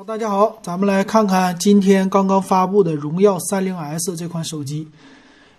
[0.00, 4.88] 好，大家好，咱们来看看今天刚刚发布的荣耀三零 S 这款手机。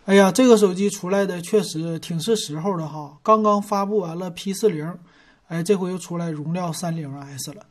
[0.06, 4.98] 哎呀，这个手机出来的确实挺是时候的哈，刚刚发布完了 P 四零，
[5.48, 7.68] 哎，这回又出来荣耀三零 S 了。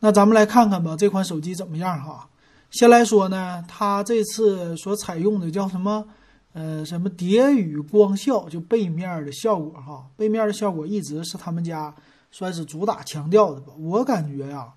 [0.00, 2.28] 那咱们来看看吧，这款手机怎么样哈？
[2.70, 6.04] 先来说呢，它这次所采用的叫什么？
[6.52, 11.94] 呃，什么蝶羽光效，就背面的效果哈，背面的效果一直是他们家
[12.30, 13.72] 算是主打强调的吧。
[13.78, 14.68] 我感觉呀。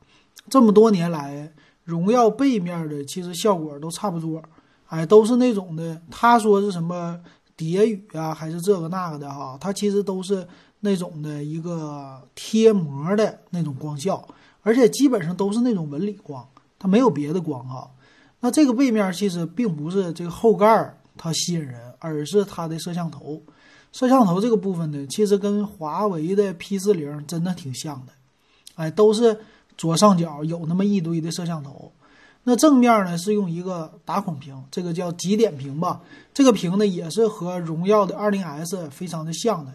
[0.50, 1.52] 这么多年来，
[1.84, 4.42] 荣耀背面的其实效果都差不多，
[4.88, 6.02] 哎，都是那种的。
[6.10, 7.20] 他说是什么
[7.56, 9.58] 蝶羽啊，还是这个那个的哈？
[9.60, 10.48] 它其实都是
[10.80, 14.26] 那种的一个贴膜的那种光效，
[14.62, 16.48] 而且基本上都是那种纹理光，
[16.80, 17.92] 它没有别的光哈。
[18.40, 23.42] 那这个背面其实并不是这个后盖它吸引人，而是它的摄像头。
[23.92, 28.14] 摄像头这个部分呢，其实跟华为的 P 四零真的挺像的，
[28.76, 29.38] 哎，都是。
[29.78, 31.92] 左上角有那么一堆的摄像头，
[32.44, 36.02] 那正面呢是用一个打孔屏，这个叫极点屏吧。
[36.34, 39.74] 这个屏呢也是和荣耀的 20S 非常的像的。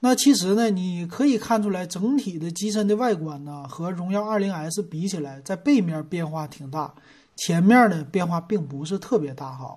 [0.00, 6.92] 那其实呢，你可以看出来整体的机身的外观呢和荣耀 20S 比起来，在背面变化挺大，
[7.36, 9.76] 前面呢变化并不是特别大哈。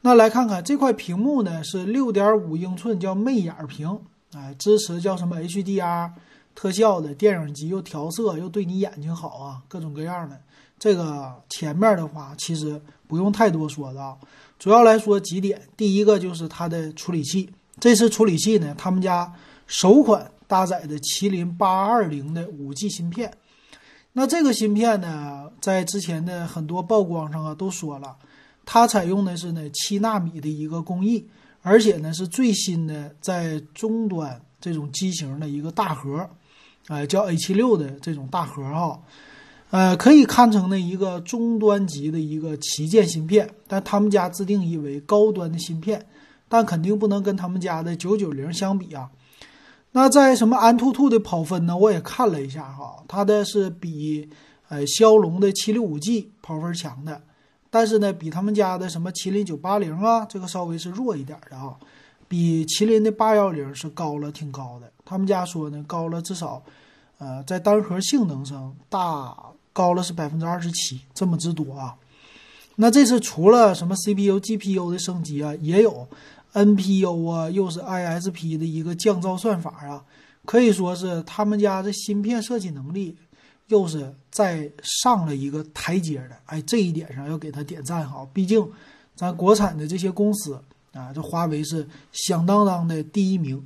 [0.00, 4.00] 那来看看这块屏幕呢是6.5英寸，叫魅眼屏，
[4.34, 6.10] 哎，支持叫什么 HDR。
[6.56, 10.40] 特效的电影机又调色又对你眼睛好啊，各种各样的。
[10.78, 14.16] 这个前面的话其实不用太多说的啊，
[14.58, 15.60] 主要来说几点。
[15.76, 19.32] 第一个就是它的处理器，这次处理器呢，他们家
[19.66, 23.32] 首款搭载的麒麟八二零的五 G 芯片。
[24.12, 28.16] 那这个芯片呢，在之前的很多曝光上啊都说了，
[28.64, 31.28] 它采用的是呢七纳米的一个工艺，
[31.60, 36.28] 而且呢是最新的在终端这种机型的一个大核。
[36.88, 39.00] 哎，叫 A 七六的这种大核哈，
[39.70, 46.06] 呃，可以看成的一个中端级的一个旗舰芯片，但他们家自定义为高端的芯片，
[46.48, 49.10] 但肯定不能跟他们家的九九零相比啊。
[49.90, 51.76] 那在什么安兔兔的跑分呢？
[51.76, 54.28] 我也看了一下哈，它的是比
[54.68, 57.20] 呃骁龙的七六五 G 跑分强的，
[57.68, 61.74] 但是呢，比他们家的什么麒麟九八零啊，这个稍微是弱一点的啊，
[62.28, 64.92] 比麒麟的八幺零是高了挺高的。
[65.06, 66.62] 他们家说呢，高了至少，
[67.18, 69.34] 呃，在单核性能上大
[69.72, 71.94] 高了是百分之二十七，这么之多啊。
[72.74, 76.06] 那这次除了什么 CPU、GPU 的升级啊，也有
[76.52, 80.04] NPU 啊，又是 ISP 的一个降噪算法啊，
[80.44, 83.16] 可以说是他们家这芯片设计能力
[83.68, 86.36] 又是在上了一个台阶的。
[86.46, 88.68] 哎，这一点上要给他点赞哈，毕竟
[89.14, 90.60] 咱国产的这些公司
[90.92, 93.64] 啊，这华为是响当当的第一名。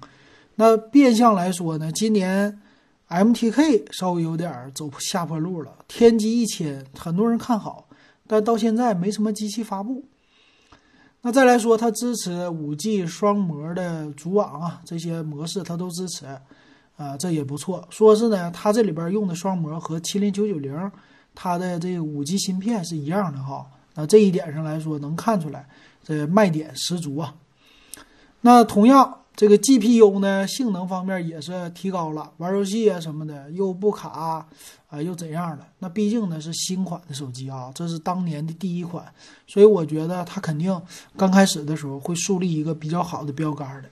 [0.60, 2.60] 那变相来说呢，今年
[3.08, 5.72] MTK 稍微有点走下坡路了。
[5.88, 7.88] 天玑一千很多人看好，
[8.26, 10.04] 但到现在没什么机器发布。
[11.22, 16.26] 那再来说，它支持五 G 双模的组网啊，这些模式它都支持，
[16.98, 17.82] 啊，这也不错。
[17.88, 20.92] 说是呢，它这里边用的双模和麒麟九九零
[21.34, 23.66] 它的这个五 G 芯片是一样的哈。
[23.94, 25.66] 那这一点上来说，能看出来
[26.04, 27.34] 这卖点十足啊。
[28.42, 29.16] 那同样。
[29.40, 34.10] 这个 GPU 呢，性能方面也是提高了，玩游戏啊什么的又不卡
[34.90, 35.66] 啊，又怎样的？
[35.78, 39.02] 那毕竟呢是新款的手机啊，这是当年的第一款，
[39.46, 40.78] 所以我觉得它肯定
[41.16, 43.88] 刚开始的时候会树立一个比较好的标杆的。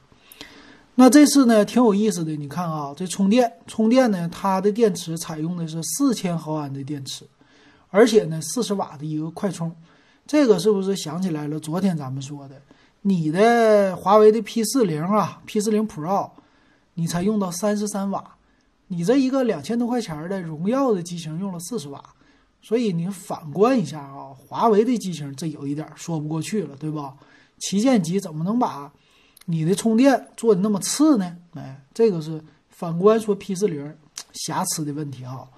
[0.96, 7.24] 那这次呢挺有意思的，你看啊，这充电充电呢，它的电池采用的是四千毫安的电池，
[7.88, 9.74] 而且呢四十瓦的一个快充，
[10.26, 11.58] 这个是不是想起来了？
[11.58, 12.60] 昨天咱们说的。
[13.02, 16.30] 你的华为的 P 四零啊，P 四零 Pro，
[16.94, 18.36] 你才用到三十三瓦，
[18.88, 22.02] 你这一个两千多块钱的荣耀的机型用了四十瓦，
[22.60, 27.14] 所以你反观一下啊，华为的机型这有一点说不过去了，对吧？
[27.58, 28.92] 旗舰机怎么能把
[29.46, 31.36] 你的充电做的那么次呢？
[31.54, 33.96] 哎，这个是反观说 P 四零
[34.32, 35.48] 瑕疵的问题啊。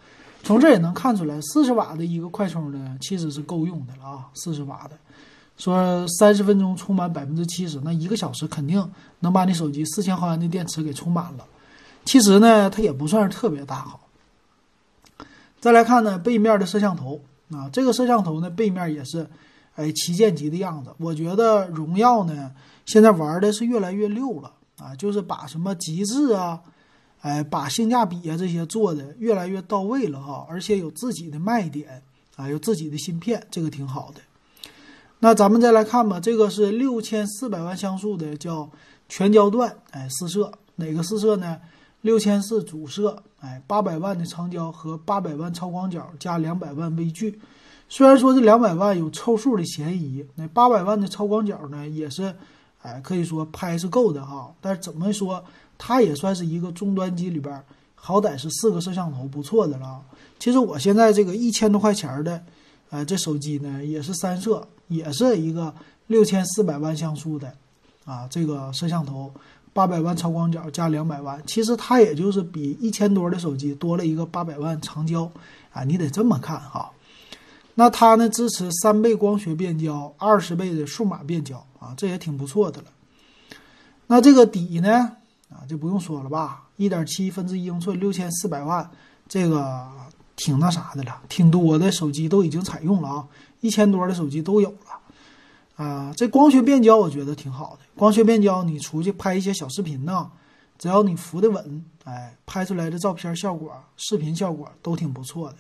[0.43, 4.97] 从这也能看出来，四十瓦的一个快充呢，其实是够用的了啊，四十瓦的。
[5.61, 11.45] 说三十分钟充满百分之七十，那一个小时肯定能把你手机四千毫安的电池给充满了。
[12.07, 14.09] 其实呢，它也不算是特别大好。
[15.61, 17.21] 再来看呢，背面的摄像头
[17.51, 19.29] 啊，这个摄像头呢，背面也是，
[19.75, 20.95] 哎，旗舰级的样子。
[20.97, 22.53] 我觉得荣耀呢，
[22.87, 26.59] 现在玩的是越来越溜了啊，就是把什么极致啊，
[27.21, 32.03] 哎，把性价比啊这些做的越来越到位了哈，而且有自己的卖点
[32.37, 34.23] 啊，有自己的芯片，这个挺好的。
[35.23, 38.71] 那咱们再来看吧，这个是六千四百万像素的叫
[39.09, 41.59] 全焦段，哎，四摄哪个四摄呢？
[42.01, 47.39] 六千四主摄，哎，八百万的长焦和八百万超广角加两百万微距。
[47.91, 52.35] 虽然说这两百万有凑数的嫌疑，那八百万的超广角呢也是，
[52.81, 54.55] 哎，可以说拍是够的哈。
[54.63, 55.45] 但是怎么说，
[55.77, 57.63] 它也算是一个终端机里边，
[57.95, 60.01] 好歹是四个摄像头不错的了。
[60.39, 62.43] 其实我现在这个一千多块钱的，
[62.91, 65.73] 呃，这手机呢也是三摄，也是一个
[66.09, 67.55] 六千四百万像素的，
[68.05, 69.33] 啊，这个摄像头
[69.73, 75.31] 八百万超广角加两百万，其实它也就是比一千多的手机多了一个八百万长焦，
[75.73, 76.91] 啊，你得这么看哈。
[77.77, 82.89] 那它呢支持三倍光学变焦，二十倍的数码变焦啊，这也挺不错的了。
[84.09, 85.13] 那这个底呢
[85.49, 88.91] 啊就不用说了吧，一点七分之一英寸，六千四百万，
[89.29, 89.87] 这个
[90.43, 93.29] 挺那啥的了，挺多的手机都已经采用了啊，
[93.61, 96.15] 一千多的手机都有了啊。
[96.17, 100.31] 这光学变焦我觉得挺好的，光学变焦你出去拍一些小视频呢，
[100.79, 105.57] 只要你扶得稳，哎，拍出来的照片效果、视频效果都挺不错的。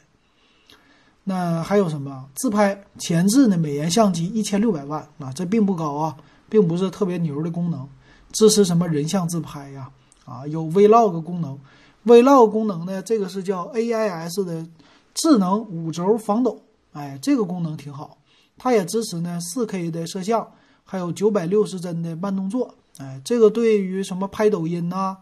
[1.24, 3.58] 那还有什么自拍前置呢？
[3.58, 6.16] 美颜相机一千六百万啊，这并不高啊，
[6.48, 7.86] 并不是特别牛的功能。
[8.32, 9.90] 支持什么人像自拍呀？
[10.24, 11.58] 啊，有 Vlog 功能。
[12.04, 14.66] Vlog 功能呢，这个是叫 AIS 的
[15.14, 16.60] 智能五轴防抖，
[16.92, 18.18] 哎，这个功能挺好。
[18.56, 20.50] 它也支持呢 4K 的摄像，
[20.84, 25.16] 还有九百六十帧的慢动作，哎，这个对于什么拍抖音呐？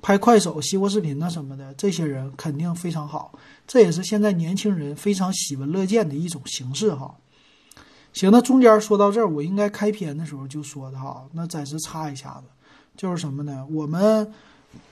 [0.00, 3.36] 拍快手、西瓜视频呐什么的，这些人肯定非常好。
[3.66, 7.16] 这也是现在年轻人非常喜闻乐见的一种形式哈。
[8.12, 11.26] 行，那中间说到这儿，我应该开篇的时候就说的哈。
[11.32, 12.44] 那暂时插一下子，
[12.96, 13.66] 就是什么呢？
[13.72, 14.32] 我们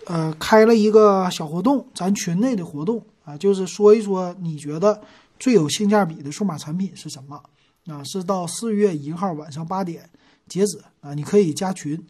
[0.04, 5.00] 呃开了一个小活动，咱群内的活动啊，就是说一说你觉得
[5.38, 7.40] 最有性价比的数码产品是什么
[7.86, 8.02] 啊？
[8.04, 10.08] 是到四月一号晚上八点
[10.48, 12.04] 截止啊，你可以加群，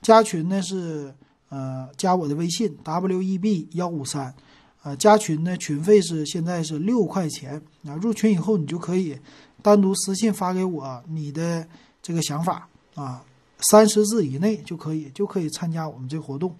[0.00, 1.14] 加群呢是。
[1.54, 4.34] 呃，加我的微信 w e b 幺五三，
[4.82, 7.60] 呃，加群呢，群费是现在是六块钱。
[7.86, 9.18] 啊，入群以后你就可以
[9.60, 11.68] 单独私信发给我你的
[12.00, 13.22] 这个想法啊，
[13.70, 16.56] 三十字以内就可以，就可以参加我们这活动。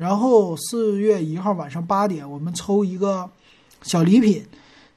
[0.00, 3.28] 然后四月一号晚上八点，我们抽一个
[3.82, 4.42] 小礼品，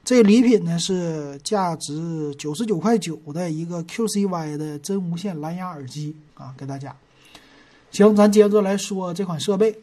[0.02, 6.16] 这礼品呢是价值九十九块九的一个 QCY 的真无线蓝牙耳机。
[6.32, 6.96] 啊，给大家。
[7.90, 9.78] 行，咱接着来说这款设备，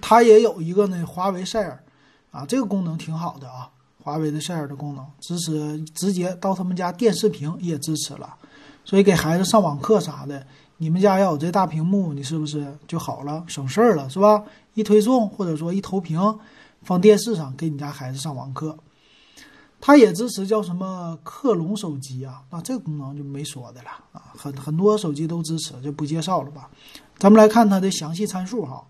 [0.00, 1.82] 它也有一个呢，华为赛尔
[2.30, 3.70] 啊，这个功能挺好的啊，
[4.04, 8.36] 华为的赛尔的功能支持直接到他们家电视屏也支持了，
[8.84, 10.46] 所以给孩子上网课啥的，
[10.82, 14.42] 你们家要有这大屏幕，你是不是就好了，省事儿了，是吧？
[14.72, 16.38] 一推送或者说一投屏，
[16.82, 18.78] 放电视上给你家孩子上网课。
[19.78, 22.40] 它也支持叫什么克隆手机啊？
[22.50, 26.70] 那这个功能就没说的了啊，很很多手机都支持，就不介绍了吧。
[27.18, 28.82] 咱们来看它的详细参数哈。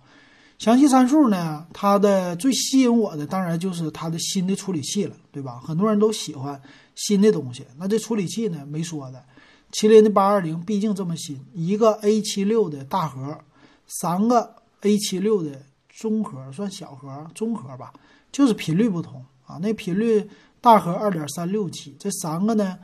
[0.59, 5.61] 详细参数呢，它的最吸引我的当然就是它的新的处理器了，对吧？
[5.65, 6.63] 很多人都喜欢
[6.95, 7.67] 新的东西。
[7.79, 9.25] 那这处理器呢，没说的。
[9.73, 13.39] 麒麟的八二零毕竟这么新，一个 A 七六的大核，
[13.87, 17.93] 三个 A 七六的中核，算小核中核吧，
[18.33, 20.29] 就是频率不同啊，那频率。
[20.63, 22.79] 大核二点三六 G，这三个呢，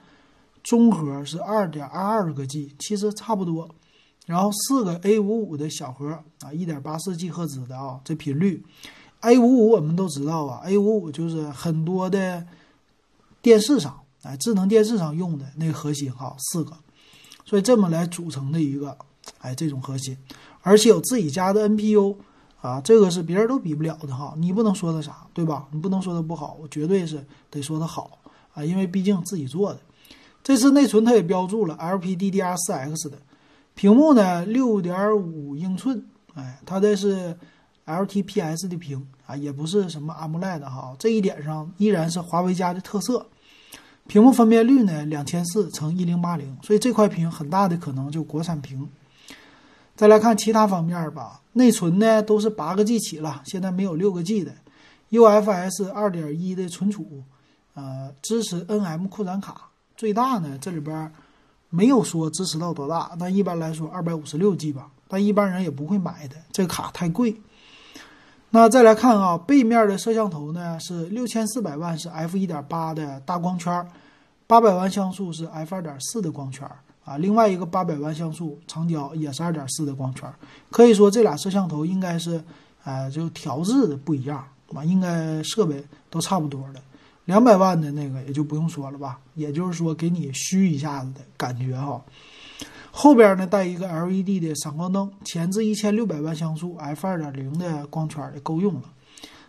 [0.62, 3.68] 中核是二点二二个 G，其实差不多。
[4.24, 6.08] 然后四个 A 五五的小核
[6.40, 8.64] 啊，一点八四 G 赫兹的啊，这频率。
[9.20, 12.46] A 五五我们都知道啊，A 五五就是很多的
[13.42, 16.72] 电视上，哎，智能电视上用的那个核心哈，四个，
[17.46, 18.98] 所以这么来组成的一个，
[19.38, 20.14] 哎，这种核心，
[20.60, 22.16] 而且有自己家的 NPU。
[22.62, 25.68] 啊，这个是别人都比不了的哈，你不能说它啥，对吧？
[25.70, 28.18] 你不能说它不好，我绝对是得说它好
[28.54, 29.78] 啊，因为毕竟自己做的。
[30.42, 33.18] 这次内存它也标注了 LPDDR4X 的，
[33.74, 37.38] 屏幕呢六点五英寸，哎，它这是
[37.84, 43.24] LTPS 的屏啊，也不是什么 AMOLED 哈，这一点上依然是华为家的特色。
[44.06, 48.88] 屏幕分辨率呢两千四乘一零八零，所以这块屏很大的可能就国产屏。
[49.94, 54.52] 再来看其他方面吧，内存呢都是八个 G 起了，现在没有六个 G 的
[55.10, 57.22] ，UFS 二点一的存储，
[57.74, 61.10] 呃，支持 NM 扩展卡，最大呢这里边
[61.70, 67.34] 没有说支持到多大，但一般来说二百五十六 G 吧，但一般人也不会买的，这个卡太贵。
[68.56, 73.86] 那再来看啊，背面的摄像头呢是六千四百万是 F 一点八的大光圈，
[74.46, 76.66] 八百万像素是 F 二点四的光圈。
[77.04, 80.26] 啊，另外一个八百万像素长焦也是二点四的光圈，
[80.70, 82.42] 可以说这俩摄像头应该是，
[82.82, 86.80] 呃，就调制的不一样，啊，应该设备都差不多的。
[87.26, 92.02] 两百万的那个也就不用说了吧，也就是说给你虚一下子的感觉哈。
[92.98, 98.84] 后边呢带一个 LED 的闪光灯，前置一千六百万像素 f 二点零的光圈也够用了，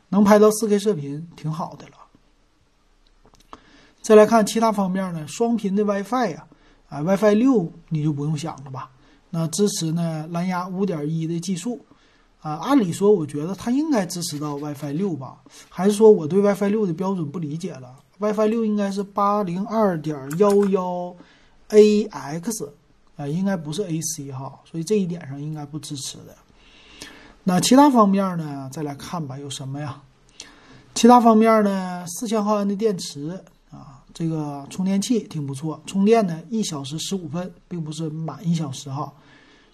[0.09, 3.61] 能拍到四 K 视频，挺好的了。
[4.01, 6.45] 再来看其他方面呢，双频的 WiFi 呀，
[6.89, 8.91] 啊 WiFi 六你就不用想了吧？
[9.29, 11.79] 那支持呢蓝牙五点一的技术，
[12.41, 15.37] 啊，按理说我觉得它应该支持到 WiFi 六吧？
[15.69, 21.15] 还是说我对 WiFi 六的标准不理解了？WiFi 六应该是八零二点幺幺
[21.69, 22.71] AX。
[23.17, 26.33] 啊，应该不是 AC 哈，所以这一点上应该不支持的。
[27.43, 28.69] 那其他方面呢？
[28.71, 30.01] 再来看吧，有什么呀？
[30.93, 32.05] 其他方面呢？
[32.07, 39.11] 四千毫安的电池啊，这个充电器挺不错，充电呢一小时十五分，并不是满一小时哈。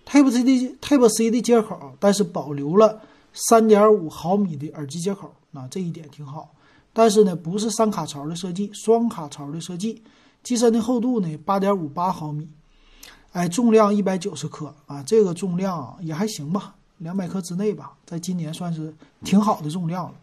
[0.06, 3.02] Type C 的 Type C 的接口，但是保留了
[3.34, 6.54] 三点五毫米的耳机接口，啊，这一点挺好。
[6.94, 10.04] 但是呢，不是三卡槽的设计，双卡槽的设计。
[10.44, 12.48] 机身的厚度呢，八点五八毫米。
[13.34, 20.14] 哎，重量一百九十克啊，这个重量也还行吧，两百克之内吧，在今年算是挺好的重量了。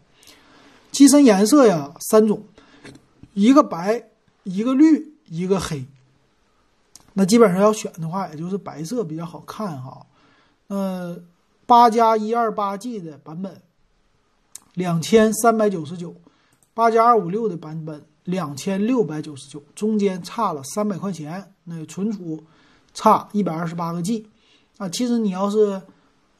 [0.91, 2.41] 机身颜色呀，三种，
[3.33, 4.01] 一个白，
[4.43, 5.85] 一个绿，一个黑。
[7.13, 10.05] 那基本上要选的话，也就是白色比较好看哈。
[10.67, 11.21] 呃，
[11.65, 13.61] 八加一二八 G 的版本，
[14.73, 16.13] 两千三百九十九；
[16.73, 21.53] 八加二五六的版本，两千六百九十九，中间差了三百块钱。
[21.65, 22.41] 那存储。
[22.93, 24.27] 差一百二十八个 G，
[24.77, 25.81] 啊，其实你要是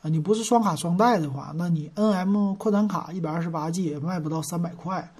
[0.01, 5.13] 啊，你不是双卡双待的话，那你 NM 扩展卡一百二十八 G 也卖不到三百块，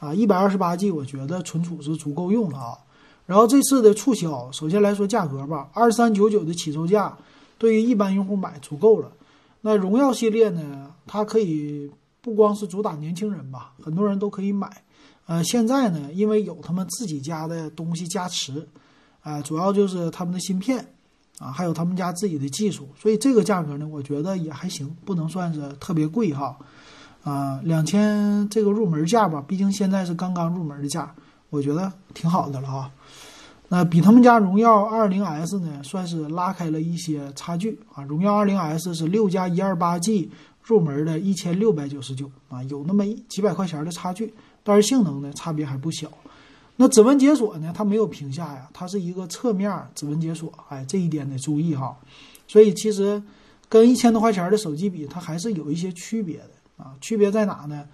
[0.00, 2.76] 啊，一百二十八 G 我觉得存储是足够用的啊。
[3.26, 7.16] 然后这次的促销，首先来说价格吧，二三九九的起售价，
[7.56, 9.10] 对于一般用户买足够了。
[9.60, 11.90] 那荣耀系列呢，它可以
[12.20, 14.82] 不光是主打年轻人吧，很多人都可以买。
[15.26, 18.68] 呃，现在呢，因为有他们自己家的东西加持。
[19.24, 20.78] 啊，主要就是他们的芯片，
[21.40, 26.56] 啊，还有他们家自己的技术，所以这个价格呢，我觉得也还行，不能算是特别贵哈。
[27.24, 31.12] 啊，两千这个入门价吧，毕竟现在是刚刚入门的价，
[31.48, 32.90] 我觉得挺好的了哈。
[33.68, 38.04] 那比他们家荣耀二零 S 呢，算是拉开了一些差距啊。
[38.04, 40.30] 荣耀二零 S 是六加一二八 G
[40.62, 46.08] 入门的一千六百九十九啊，有那么几百块钱的差距，但是性能呢，差别还不小。
[46.76, 47.72] 那指纹解锁呢？
[47.74, 50.52] 它没有屏下呀，它是一个侧面指纹解锁。
[50.68, 51.96] 哎，这一点得注意哈。
[52.48, 53.22] 所以其实
[53.68, 56.94] 跟一千多块钱的手机比，它还是有一些区别的啊。
[57.00, 57.86] 区别在哪呢？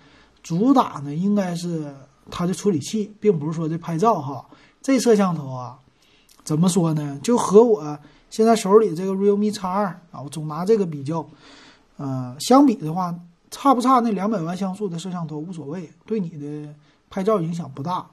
[0.42, 1.94] 主打呢应该是
[2.30, 4.46] 它的处理器，并不是说这拍照哈。
[4.80, 5.78] 这摄像头啊，
[6.42, 7.20] 怎么说呢？
[7.22, 7.98] 就和我
[8.30, 11.28] 现在手里这个 realme X 二啊，我总拿这个比较。
[11.98, 13.14] 呃，相比的话，
[13.50, 16.74] 差不差那两百万像素的摄像头无所谓，对你的
[17.10, 18.06] 拍照影响不大。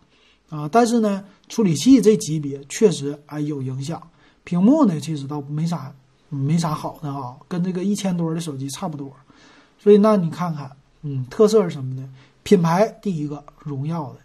[0.50, 4.02] 啊，但是呢，处理器这级别确实哎有影响。
[4.46, 5.94] 屏幕呢，其实倒没啥，
[6.30, 9.12] 没啥好的啊，跟这个一千多的手机差不多。
[9.78, 12.10] 所以那你看看，嗯，特色是什么呢？
[12.44, 14.20] 品牌第一个，荣耀的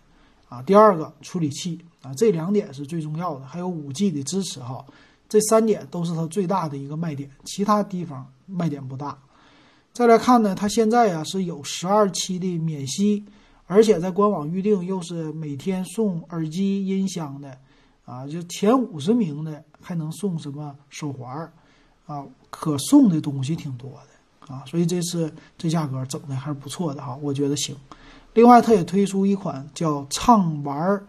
[0.48, 3.44] 啊，第二个处理器啊，这两点是最重要的。
[3.44, 4.84] 还有五 G 的支持哈，
[5.28, 9.18] 这三点都是它最大的一个卖点，其他地方卖点不大。
[9.92, 13.24] 再来看呢，它现在呀是有十二期的免息。
[13.72, 17.56] 而且在官网预定又是每天送耳机、音箱的，
[18.04, 21.50] 啊，就前五十名的还能送什么手环
[22.04, 27.74] 啊，可送的东西挺多的啊，所以这次这价格整的还是不错的哈，我觉得行。
[28.34, 31.06] 另外，它也推出一款叫畅玩儿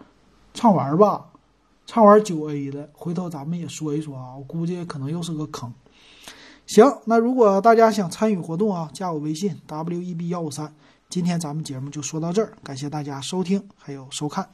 [0.54, 1.26] 畅玩儿吧，
[1.86, 5.74] 畅玩九 A 的，回头咱们也说一说啊，我估计可能又是个坑。
[6.66, 10.74] 行，那如果大家想参与活动啊，加我微信 w e b 幺五三。
[11.14, 14.50] 今天咱们节目就说到这儿，感谢大家收听还有收看。